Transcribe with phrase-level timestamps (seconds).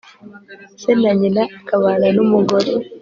[0.81, 2.71] se na nyina akabana n'umugore